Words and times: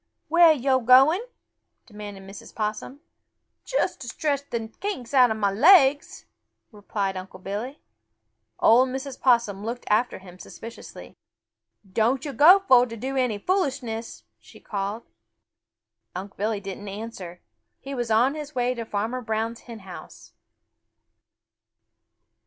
"Where 0.29 0.47
are 0.47 0.53
yo' 0.53 0.79
going?" 0.79 1.23
demanded 1.85 2.23
Mrs. 2.23 2.55
Possum. 2.55 3.01
"Just 3.63 4.01
to 4.01 4.07
stretch 4.07 4.49
the 4.49 4.69
kinks 4.79 5.13
out 5.13 5.29
of 5.29 5.37
mah 5.37 5.51
legs," 5.51 6.25
replied 6.71 7.15
Unc' 7.15 7.43
Billy. 7.43 7.79
Old 8.59 8.89
Mrs. 8.89 9.21
Possum 9.21 9.63
looked 9.63 9.85
after 9.91 10.17
him 10.17 10.39
suspiciously. 10.39 11.17
"Don't 11.87 12.25
yo' 12.25 12.33
go 12.33 12.63
fo' 12.67 12.85
to 12.87 12.97
do 12.97 13.15
any 13.15 13.37
foolishness!" 13.37 14.23
she 14.39 14.59
called. 14.59 15.03
Unc' 16.15 16.35
Billy 16.35 16.59
didn't 16.59 16.87
answer. 16.87 17.39
He 17.79 17.93
was 17.93 18.09
on 18.09 18.33
his 18.33 18.55
way 18.55 18.73
to 18.73 18.85
Farmer 18.85 19.21
Brown's 19.21 19.59
hen 19.59 19.81
house. 19.81 20.33